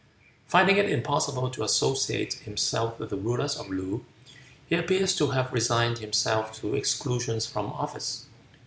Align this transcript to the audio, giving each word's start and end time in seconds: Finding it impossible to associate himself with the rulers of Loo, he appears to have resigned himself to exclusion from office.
Finding 0.47 0.77
it 0.77 0.89
impossible 0.89 1.51
to 1.51 1.61
associate 1.63 2.33
himself 2.33 2.97
with 2.99 3.11
the 3.11 3.17
rulers 3.17 3.55
of 3.55 3.69
Loo, 3.69 4.03
he 4.67 4.75
appears 4.75 5.15
to 5.17 5.29
have 5.29 5.53
resigned 5.53 5.99
himself 5.99 6.51
to 6.59 6.73
exclusion 6.73 7.39
from 7.39 7.67
office. 7.67 8.25